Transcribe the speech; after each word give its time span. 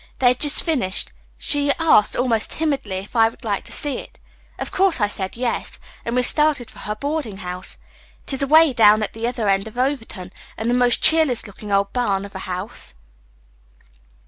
They 0.17 0.29
had 0.29 0.39
just 0.39 0.63
finished. 0.63 1.11
She 1.37 1.71
asked, 1.77 2.15
almost 2.15 2.49
timidly, 2.53 2.95
if 2.97 3.15
I 3.15 3.29
would 3.29 3.43
like 3.45 3.63
to 3.65 3.71
see 3.71 3.99
it. 3.99 4.19
Of 4.57 4.71
course 4.71 4.99
I 4.99 5.05
said 5.05 5.37
'Yes,' 5.37 5.79
and 6.03 6.15
we 6.15 6.23
started 6.23 6.71
for 6.71 6.79
her 6.79 6.95
boarding 6.95 7.37
house. 7.37 7.77
It 8.25 8.33
is 8.33 8.41
away 8.41 8.73
down 8.73 9.03
at 9.03 9.13
the 9.13 9.27
other 9.27 9.47
end 9.47 9.67
of 9.67 9.77
Overton, 9.77 10.33
and 10.57 10.71
the 10.71 10.73
most 10.73 11.03
cheerless 11.03 11.45
looking 11.45 11.71
old 11.71 11.93
barn 11.93 12.25
of 12.25 12.33
a 12.33 12.39
house. 12.49 12.95